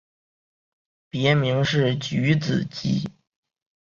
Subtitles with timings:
[1.11, 3.07] 别名是菊子姬。